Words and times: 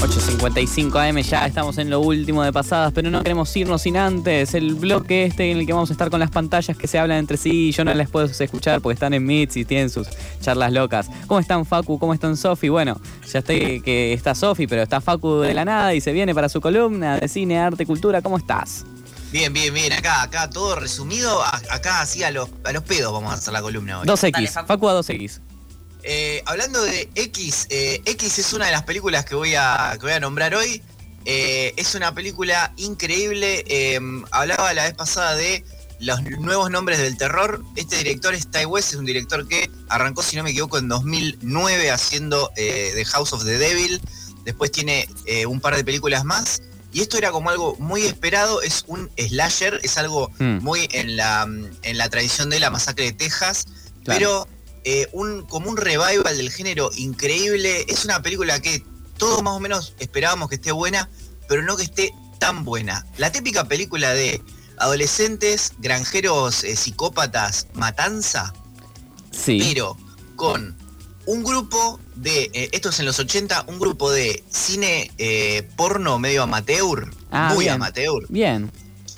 8.55 0.00 1.10
AM, 1.10 1.20
ya 1.20 1.46
estamos 1.46 1.76
en 1.76 1.90
lo 1.90 2.00
último 2.00 2.42
de 2.42 2.54
pasadas, 2.54 2.90
pero 2.94 3.10
no 3.10 3.22
queremos 3.22 3.54
irnos 3.54 3.82
sin 3.82 3.98
antes. 3.98 4.54
El 4.54 4.74
bloque 4.74 5.26
este 5.26 5.50
en 5.50 5.58
el 5.58 5.66
que 5.66 5.74
vamos 5.74 5.90
a 5.90 5.92
estar 5.92 6.08
con 6.08 6.20
las 6.20 6.30
pantallas 6.30 6.74
que 6.74 6.86
se 6.86 6.98
hablan 6.98 7.18
entre 7.18 7.36
sí, 7.36 7.70
yo 7.72 7.84
no 7.84 7.92
las 7.92 8.08
puedo 8.08 8.24
escuchar 8.24 8.80
porque 8.80 8.94
están 8.94 9.12
en 9.12 9.26
Meets 9.26 9.58
y 9.58 9.66
tienen 9.66 9.90
sus 9.90 10.08
charlas 10.40 10.72
locas. 10.72 11.10
¿Cómo 11.26 11.38
están 11.38 11.66
Facu? 11.66 11.98
¿Cómo 11.98 12.14
están 12.14 12.38
Sofi? 12.38 12.70
Bueno, 12.70 12.98
ya 13.30 13.40
estoy 13.40 13.82
que 13.82 14.14
está 14.14 14.34
Sofi, 14.34 14.66
pero 14.66 14.80
está 14.82 15.02
Facu 15.02 15.40
de 15.40 15.52
la 15.52 15.66
nada 15.66 15.92
y 15.92 16.00
se 16.00 16.12
viene 16.12 16.34
para 16.34 16.48
su 16.48 16.62
columna 16.62 17.18
de 17.18 17.28
cine, 17.28 17.58
arte, 17.58 17.84
cultura. 17.84 18.22
¿Cómo 18.22 18.38
estás? 18.38 18.86
Bien, 19.32 19.52
bien, 19.52 19.74
bien. 19.74 19.92
Acá, 19.92 20.22
acá 20.22 20.48
todo 20.48 20.76
resumido. 20.76 21.42
Acá 21.70 22.00
así 22.00 22.22
a 22.22 22.30
los, 22.30 22.48
a 22.64 22.72
los 22.72 22.82
pedos 22.84 23.12
vamos 23.12 23.32
a 23.32 23.34
hacer 23.34 23.52
la 23.52 23.60
columna 23.60 24.00
hoy. 24.00 24.06
2X, 24.06 24.64
Facu 24.66 24.88
a 24.88 24.94
2X. 24.98 25.40
Eh, 26.02 26.42
hablando 26.46 26.82
de 26.82 27.08
X, 27.14 27.66
eh, 27.70 28.00
X 28.04 28.38
es 28.38 28.52
una 28.52 28.66
de 28.66 28.72
las 28.72 28.84
películas 28.84 29.24
que 29.24 29.34
voy 29.34 29.54
a, 29.54 29.96
voy 30.00 30.12
a 30.12 30.20
nombrar 30.20 30.54
hoy. 30.54 30.82
Eh, 31.24 31.74
es 31.76 31.94
una 31.94 32.14
película 32.14 32.72
increíble. 32.76 33.64
hablaba 34.30 34.72
la 34.74 34.84
vez 34.84 34.94
pasada 34.94 35.34
de 35.34 35.64
los 35.98 36.22
nuevos 36.22 36.70
nombres 36.70 36.98
del 36.98 37.16
terror. 37.16 37.62
Este 37.76 37.98
director 37.98 38.34
es 38.34 38.50
Ty 38.50 38.64
West, 38.64 38.92
es 38.92 38.98
un 38.98 39.04
director 39.04 39.46
que 39.46 39.70
arrancó, 39.88 40.22
si 40.22 40.36
no 40.36 40.42
me 40.42 40.50
equivoco, 40.50 40.78
en 40.78 40.88
2009 40.88 41.90
haciendo 41.90 42.50
The 42.56 43.04
House 43.06 43.32
of 43.32 43.44
the 43.44 43.58
Devil. 43.58 44.00
Después 44.44 44.72
tiene 44.72 45.06
un 45.46 45.60
par 45.60 45.76
de 45.76 45.84
películas 45.84 46.24
más. 46.24 46.62
Y 46.92 47.02
esto 47.02 47.18
era 47.18 47.30
como 47.30 47.50
algo 47.50 47.76
muy 47.78 48.02
esperado, 48.02 48.62
es 48.62 48.84
un 48.88 49.10
slasher, 49.16 49.78
es 49.84 49.96
algo 49.96 50.30
hmm. 50.38 50.58
muy 50.60 50.88
en 50.90 51.16
la, 51.16 51.42
en 51.82 51.98
la 51.98 52.08
tradición 52.08 52.50
de 52.50 52.58
la 52.58 52.70
masacre 52.70 53.04
de 53.04 53.12
Texas, 53.12 53.66
pero 54.04 54.48
eh, 54.84 55.08
un, 55.12 55.42
como 55.42 55.70
un 55.70 55.76
revival 55.76 56.36
del 56.36 56.50
género 56.50 56.90
increíble. 56.96 57.84
Es 57.88 58.04
una 58.04 58.22
película 58.22 58.60
que 58.60 58.84
todos 59.16 59.42
más 59.42 59.54
o 59.54 59.60
menos 59.60 59.94
esperábamos 59.98 60.48
que 60.48 60.56
esté 60.56 60.72
buena, 60.72 61.08
pero 61.48 61.62
no 61.62 61.76
que 61.76 61.84
esté 61.84 62.12
tan 62.38 62.64
buena. 62.64 63.06
La 63.16 63.32
típica 63.32 63.64
película 63.64 64.12
de 64.12 64.42
adolescentes, 64.78 65.74
granjeros, 65.78 66.64
eh, 66.64 66.76
psicópatas, 66.76 67.68
matanza, 67.74 68.54
sí. 69.30 69.58
pero 69.62 69.96
con 70.36 70.76
un 71.26 71.44
grupo 71.44 72.00
de, 72.16 72.50
eh, 72.54 72.70
esto 72.72 72.88
es 72.88 72.98
en 73.00 73.06
los 73.06 73.18
80, 73.18 73.66
un 73.68 73.78
grupo 73.78 74.10
de 74.10 74.42
cine 74.48 75.10
porno 75.76 76.18
medio 76.18 76.42
amateur, 76.42 77.10
ah, 77.30 77.52
muy 77.54 77.68
amateur. 77.68 78.24
Bien 78.28 78.70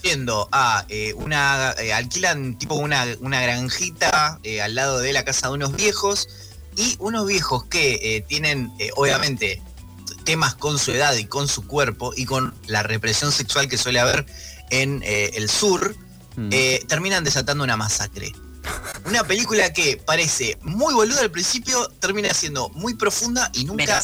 yendo 0.03 0.49
a 0.53 0.85
eh, 0.89 1.15
una. 1.15 1.73
Eh, 1.79 1.93
alquilan 1.93 2.59
tipo 2.59 2.75
una, 2.75 3.07
una 3.21 3.41
granjita 3.41 4.39
eh, 4.43 4.61
al 4.61 4.75
lado 4.75 4.99
de 4.99 5.13
la 5.13 5.25
casa 5.25 5.49
de 5.49 5.55
unos 5.55 5.75
viejos. 5.75 6.29
Y 6.75 6.97
unos 7.01 7.27
viejos 7.27 7.65
que 7.65 8.25
tienen, 8.29 8.73
obviamente, 8.97 9.61
temas 10.25 10.55
con 10.55 10.79
su 10.79 10.93
edad 10.93 11.15
y 11.17 11.27
con 11.27 11.47
su 11.47 11.67
cuerpo 11.67 12.15
y 12.17 12.25
con 12.25 12.55
la 12.67 12.83
represión 12.83 13.31
sexual 13.31 13.69
que 13.69 13.77
suele 13.77 14.01
haber 14.01 14.25
en 14.71 15.03
el 15.05 15.51
sur, 15.51 15.95
mm. 16.37 16.49
terminan 16.89 17.25
desatando 17.25 17.63
una 17.63 17.77
masacre. 17.77 18.33
Una 19.05 19.23
película 19.25 19.71
que 19.73 19.99
parece 19.99 20.57
muy 20.63 20.95
boluda 20.95 21.21
al 21.21 21.31
principio, 21.31 21.89
termina 22.01 22.33
siendo 22.33 22.71
muy 22.71 22.95
profunda 22.95 23.51
y 23.53 23.65
nunca 23.65 24.03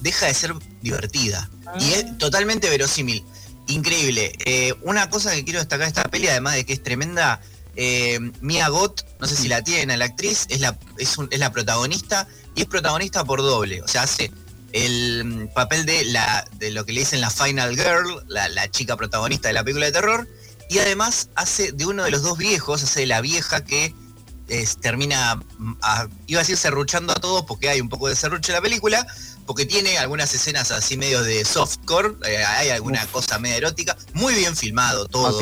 deja 0.00 0.26
de 0.26 0.34
ser 0.34 0.54
divertida. 0.82 1.48
Y 1.80 1.92
es 1.92 2.04
ah. 2.06 2.18
totalmente 2.18 2.68
verosímil. 2.68 3.24
Increíble. 3.66 4.32
Eh, 4.44 4.74
una 4.82 5.08
cosa 5.08 5.34
que 5.34 5.44
quiero 5.44 5.58
destacar 5.58 5.86
de 5.86 5.88
esta 5.88 6.10
peli, 6.10 6.28
además 6.28 6.54
de 6.54 6.66
que 6.66 6.74
es 6.74 6.82
tremenda, 6.82 7.40
eh, 7.76 8.18
Mia 8.40 8.68
Gott, 8.68 9.04
no 9.20 9.26
sé 9.26 9.36
si 9.36 9.48
la 9.48 9.62
tienen, 9.62 9.98
la 9.98 10.04
actriz, 10.04 10.46
es 10.48 10.60
la, 10.60 10.78
es, 10.98 11.16
la 11.38 11.50
protagonista 11.50 12.28
y 12.54 12.62
es 12.62 12.66
protagonista 12.66 13.24
por 13.24 13.40
doble. 13.40 13.82
O 13.82 13.88
sea, 13.88 14.02
hace 14.02 14.30
el 14.72 15.48
papel 15.54 15.86
de, 15.86 16.04
la, 16.06 16.44
de 16.58 16.70
lo 16.72 16.84
que 16.84 16.92
le 16.92 17.00
dicen 17.00 17.20
la 17.20 17.30
Final 17.30 17.76
Girl, 17.76 18.24
la, 18.28 18.70
chica 18.70 18.96
protagonista 18.96 19.48
de 19.48 19.54
la 19.54 19.64
película 19.64 19.86
de 19.86 19.92
terror, 19.92 20.28
y 20.68 20.78
además 20.78 21.30
hace 21.34 21.72
de 21.72 21.86
uno 21.86 22.04
de 22.04 22.10
los 22.10 22.22
dos 22.22 22.36
viejos, 22.38 22.82
hace 22.82 23.00
de 23.00 23.06
la 23.06 23.20
vieja 23.20 23.64
que 23.64 23.94
termina, 24.80 25.36
mm, 25.36 25.72
iba 26.26 26.40
a 26.40 26.42
decir 26.42 26.56
serruchando 26.56 27.12
a 27.12 27.16
todos 27.16 27.44
porque 27.44 27.68
hay 27.68 27.80
un 27.80 27.88
poco 27.88 28.08
de 28.08 28.16
serrucho 28.16 28.52
en 28.52 28.56
la 28.56 28.62
película, 28.62 29.06
porque 29.46 29.66
tiene 29.66 29.98
algunas 29.98 30.34
escenas 30.34 30.70
así 30.70 30.96
medio 30.96 31.22
de 31.22 31.44
softcore, 31.44 32.14
eh, 32.26 32.44
hay 32.44 32.70
alguna 32.70 33.06
cosa 33.06 33.38
medio 33.38 33.56
erótica, 33.56 33.96
muy 34.12 34.34
bien 34.34 34.56
filmado 34.56 35.06
todo. 35.06 35.38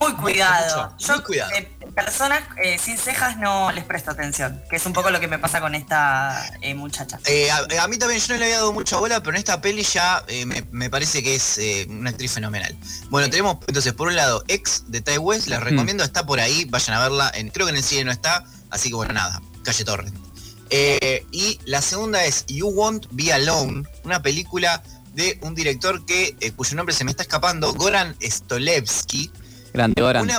Muy 0.00 0.12
cuidado. 0.14 0.94
Yo, 0.98 1.14
eh, 1.56 1.70
personas 1.94 2.42
eh, 2.62 2.78
sin 2.78 2.96
cejas 2.96 3.36
no 3.36 3.72
les 3.72 3.84
presto 3.84 4.10
atención, 4.10 4.62
que 4.70 4.76
es 4.76 4.86
un 4.86 4.92
poco 4.92 5.10
lo 5.10 5.18
que 5.18 5.26
me 5.28 5.38
pasa 5.38 5.60
con 5.60 5.74
esta 5.74 6.50
muchacha. 6.76 7.18
A, 7.18 7.88
mí 7.88 7.98
también 7.98 8.20
yo 8.20 8.34
no 8.34 8.38
le 8.38 8.44
había 8.44 8.56
dado 8.58 8.72
mucha 8.72 8.96
bola, 8.98 9.20
pero 9.20 9.30
en 9.30 9.38
esta 9.38 9.60
peli 9.60 9.82
ya 9.82 10.24
me, 10.70 10.90
parece 10.90 11.22
que 11.22 11.34
es 11.34 11.60
una 11.88 12.10
actriz 12.10 12.32
fenomenal. 12.32 12.76
Bueno, 13.10 13.28
tenemos 13.28 13.58
entonces 13.66 13.92
por 13.92 14.08
un 14.08 14.16
lado 14.16 14.44
Ex 14.48 14.84
de 14.86 15.00
Ty 15.00 15.18
West, 15.18 15.48
les 15.48 15.58
mm. 15.60 15.64
recomiendo, 15.64 16.04
está 16.04 16.24
por 16.24 16.38
ahí, 16.38 16.64
vayan 16.66 16.96
a 16.96 17.00
verla, 17.00 17.32
en, 17.34 17.50
creo 17.50 17.66
que 17.66 17.70
en 17.70 17.76
el 17.76 17.84
cine 17.84 18.04
no 18.04 18.12
está, 18.12 18.44
así 18.70 18.90
que 18.90 18.94
bueno, 18.94 19.14
nada, 19.14 19.40
calle 19.64 19.84
Torrent. 19.84 20.28
Eh, 20.70 21.26
y 21.32 21.58
la 21.64 21.80
segunda 21.80 22.24
es 22.24 22.44
You 22.46 22.68
Won't 22.68 23.06
Be 23.12 23.32
Alone, 23.32 23.84
una 24.04 24.20
película 24.22 24.82
de 25.14 25.38
un 25.42 25.54
director 25.54 26.04
que, 26.04 26.36
eh, 26.40 26.52
cuyo 26.52 26.76
nombre 26.76 26.94
se 26.94 27.04
me 27.04 27.10
está 27.10 27.22
escapando, 27.22 27.72
Goran 27.72 28.16
Stolevsky. 28.20 29.30
Grande 29.72 30.02
Goran. 30.02 30.30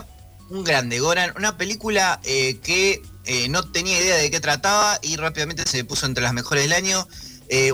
un 0.50 0.63
grande 0.63 1.00
Goran, 1.00 1.34
una 1.38 1.57
película 1.57 2.19
eh, 2.23 2.59
que 2.63 3.01
no 3.50 3.63
tenía 3.69 4.01
idea 4.01 4.16
de 4.16 4.31
qué 4.31 4.40
trataba 4.40 4.97
y 5.03 5.16
rápidamente 5.16 5.63
se 5.67 5.84
puso 5.84 6.07
entre 6.07 6.23
las 6.23 6.34
mejores 6.34 6.63
del 6.63 6.73
año. 6.73 7.07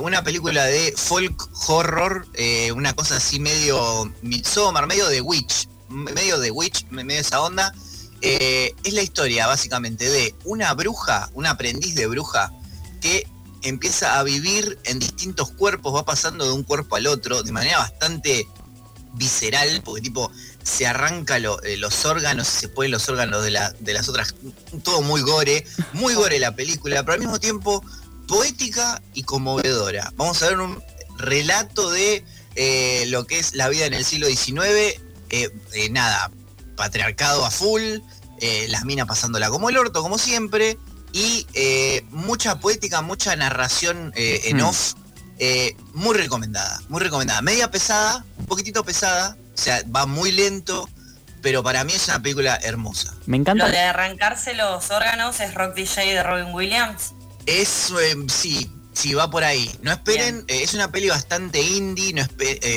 una 0.01 0.23
película 0.23 0.65
de 0.65 0.93
folk 0.95 1.49
horror, 1.69 2.27
una 2.75 2.93
cosa 2.93 3.17
así 3.17 3.39
medio 3.39 4.11
Midsommar, 4.21 4.85
medio 4.85 5.07
de 5.07 5.21
Witch, 5.21 5.69
medio 5.89 6.39
de 6.39 6.51
Witch, 6.51 6.85
medio 6.89 7.21
esa 7.21 7.41
onda. 7.41 7.73
Eh, 8.21 8.73
es 8.83 8.93
la 8.93 9.03
historia 9.03 9.45
básicamente 9.45 10.09
de 10.09 10.33
una 10.45 10.73
bruja, 10.73 11.29
un 11.33 11.45
aprendiz 11.45 11.93
de 11.93 12.07
bruja, 12.07 12.51
que 12.99 13.27
empieza 13.61 14.17
a 14.17 14.23
vivir 14.23 14.79
en 14.85 14.97
distintos 14.97 15.51
cuerpos, 15.51 15.93
va 15.93 16.05
pasando 16.05 16.45
de 16.45 16.53
un 16.53 16.63
cuerpo 16.63 16.95
al 16.95 17.05
otro 17.05 17.43
de 17.43 17.51
manera 17.51 17.77
bastante 17.77 18.47
visceral, 19.13 19.81
porque 19.83 20.01
tipo 20.01 20.31
se 20.65 20.85
arranca 20.85 21.37
eh, 21.37 21.77
los 21.77 22.05
órganos, 22.05 22.47
se 22.47 22.67
ponen 22.67 22.91
los 22.91 23.07
órganos 23.07 23.43
de, 23.43 23.51
las 23.51 24.09
otras, 24.09 24.35
todo 24.83 25.01
muy 25.01 25.21
gore, 25.21 25.65
muy 25.93 26.13
gore 26.13 26.39
la 26.39 26.55
película, 26.55 27.03
pero 27.03 27.13
al 27.13 27.19
mismo 27.19 27.39
tiempo 27.39 27.81
poética 28.27 29.01
y 29.13 29.23
conmovedora. 29.23 30.11
Vamos 30.17 30.43
a 30.43 30.49
ver 30.49 30.59
un 30.59 30.83
relato 31.17 31.91
de 31.91 32.25
eh, 32.55 33.05
lo 33.07 33.25
que 33.25 33.39
es 33.39 33.55
la 33.55 33.69
vida 33.69 33.85
en 33.85 33.93
el 33.93 34.03
siglo 34.03 34.27
XIX, 34.27 34.99
nada, 35.91 36.31
patriarcado 36.75 37.45
a 37.45 37.51
full, 37.51 37.99
eh, 38.41 38.67
las 38.69 38.83
minas 38.83 39.07
pasándola 39.07 39.49
como 39.49 39.69
el 39.69 39.77
orto, 39.77 40.01
como 40.01 40.17
siempre, 40.17 40.77
y 41.13 41.47
eh, 41.53 42.05
mucha 42.11 42.59
poética, 42.59 43.01
mucha 43.01 43.35
narración 43.35 44.11
eh, 44.15 44.41
en 44.45 44.61
off, 44.61 44.93
muy 45.93 46.15
recomendada, 46.15 46.81
muy 46.89 47.01
recomendada. 47.01 47.41
Media 47.41 47.71
pesada, 47.71 48.25
un 48.37 48.45
poquitito 48.45 48.83
pesada, 48.83 49.37
o 49.55 49.61
sea, 49.61 49.83
va 49.93 50.05
muy 50.05 50.31
lento, 50.31 50.89
pero 51.41 51.63
para 51.63 51.83
mí 51.83 51.93
es 51.93 52.07
una 52.07 52.21
película 52.21 52.59
hermosa. 52.61 53.13
Me 53.25 53.37
encanta. 53.37 53.65
Lo 53.65 53.71
de 53.71 53.79
arrancarse 53.79 54.53
los 54.53 54.91
órganos 54.91 55.39
es 55.39 55.53
Rock 55.53 55.75
DJ 55.75 56.13
de 56.13 56.23
Robin 56.23 56.53
Williams. 56.53 57.13
Es, 57.45 57.93
sí, 58.27 58.71
Sí, 58.95 59.13
va 59.13 59.29
por 59.29 59.43
ahí. 59.43 59.69
No 59.81 59.91
esperen, 59.91 60.45
es 60.47 60.73
una 60.73 60.89
peli 60.89 61.09
bastante 61.09 61.61
indie, 61.61 62.13
no 62.13 62.25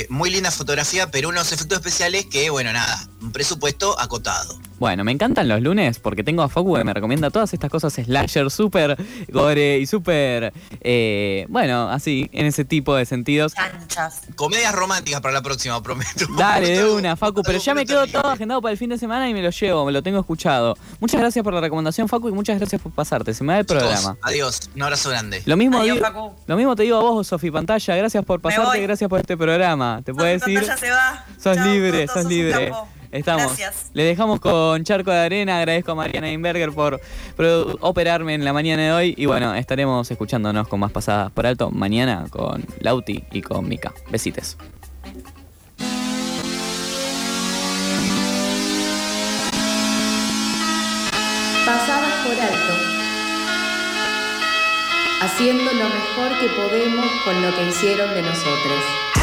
muy 0.09 0.31
linda 0.31 0.51
fotografía, 0.51 1.13
pero 1.13 1.29
unos 1.29 1.53
efectos 1.53 1.79
especiales 1.79 2.27
que, 2.27 2.51
bueno, 2.51 2.73
nada, 2.73 3.09
un 3.29 3.33
presupuesto 3.33 3.95
acotado. 4.01 4.59
Bueno, 4.79 5.05
me 5.05 5.13
encantan 5.13 5.49
los 5.49 5.61
lunes 5.61 5.99
porque 5.99 6.23
tengo 6.23 6.43
a 6.43 6.49
Facu 6.49 6.77
que 6.77 6.85
me 6.85 6.95
recomienda 6.95 7.31
todas 7.31 7.53
estas 7.53 7.69
cosas 7.71 7.93
slasher, 7.93 8.51
súper 8.51 8.97
gore 9.29 9.79
y 9.79 9.87
súper, 9.87 10.53
eh, 10.81 11.47
bueno, 11.49 11.91
así, 11.91 12.31
en 12.33 12.47
ese 12.47 12.65
tipo 12.65 12.95
de 12.95 13.05
sentidos. 13.05 13.55
Canchas. 13.55 14.23
Comedias 14.37 14.75
románticas 14.75 15.21
para 15.21 15.35
la 15.35 15.43
próxima, 15.43 15.83
prometo. 15.83 16.27
Dale, 16.39 16.79
de 16.79 16.91
una, 16.91 17.17
Facu, 17.17 17.43
pero 17.43 17.59
ya 17.59 17.75
me 17.75 17.85
quedo 17.85 18.07
todo 18.07 18.29
agendado 18.29 18.63
para 18.63 18.73
el 18.73 18.79
fin 18.79 18.89
de 18.89 18.99
semana 18.99 19.29
y 19.29 19.35
me 19.35 19.43
lo 19.43 19.51
llevo, 19.51 19.85
me 19.85 19.93
lo 19.93 20.03
tengo 20.03 20.21
escuchado. 20.21 20.79
Muchas 21.01 21.21
gracias 21.21 21.43
por 21.43 21.53
la 21.53 21.61
recomendación, 21.61 22.09
Facu, 22.09 22.29
y 22.29 22.33
muchas 22.33 22.59
gracias 22.59 22.81
por 22.81 22.93
pasarte. 22.93 23.35
Se 23.35 23.45
me 23.45 23.53
da 23.53 23.59
el 23.59 23.67
programa. 23.67 24.17
adiós, 24.23 24.71
un 24.75 24.83
abrazo 24.83 25.11
grande. 25.11 25.43
Lo 25.45 25.57
mismo, 25.59 25.83
digo, 25.83 25.99
lo 26.47 26.57
mismo 26.57 26.77
te 26.77 26.85
digo 26.85 26.97
a 26.97 27.03
vos, 27.03 27.27
Sofi 27.27 27.51
Pantalla, 27.51 27.97
gracias 27.97 28.25
por 28.25 28.41
pasarte, 28.41 28.81
gracias 28.81 29.11
por 29.11 29.21
este 29.21 29.37
programa. 29.37 30.01
Te 30.05 30.15
puedo 30.15 30.29
decir. 30.29 30.65
se 30.79 30.91
va. 30.91 31.27
Sos 31.37 31.59
libre, 31.59 32.07
sos 32.07 32.25
libre. 32.25 32.73
Estamos. 33.11 33.47
Gracias. 33.47 33.91
Le 33.95 34.05
dejamos 34.05 34.41
con 34.41 34.85
Charco 34.85 35.11
de 35.11 35.19
Arena. 35.19 35.59
Agradezco 35.59 35.93
a 35.93 35.95
Mariana 35.95 36.31
Inberger 36.31 36.73
por, 36.73 37.01
por 37.37 37.79
operarme 37.81 38.35
en 38.35 38.45
la 38.45 38.53
mañana 38.53 38.83
de 38.83 38.93
hoy. 38.93 39.15
Y 39.17 39.27
bueno, 39.27 39.55
estaremos 39.55 40.11
escuchándonos 40.11 40.69
con 40.69 40.81
más 40.81 40.93
pasadas 40.93 41.31
por 41.33 41.47
alto 41.47 41.71
mañana 41.71 42.27
con 42.31 42.65
Lauti 42.81 43.25
y 43.31 43.43
con 43.43 43.69
Mika. 43.69 43.93
Besites. 44.11 44.57
Pasadas 51.65 52.13
por 52.25 52.41
alto. 52.41 52.75
Haciendo 55.21 55.65
lo 55.65 55.85
mejor 55.85 56.39
que 56.41 56.49
podemos 56.49 57.07
con 57.25 57.43
lo 57.43 57.55
que 57.55 57.69
hicieron 57.69 58.15
de 58.15 58.23
nosotros. 58.23 59.18